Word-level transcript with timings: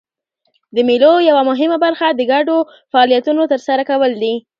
د 0.75 0.77
مېلو 0.89 1.11
یوه 1.29 1.41
مهمه 1.49 1.77
برخه 1.85 2.07
د 2.13 2.21
ګډو 2.31 2.57
فعالیتونو 2.91 3.41
ترسره 3.53 3.83
کول 3.89 4.11
دي. 4.21 4.33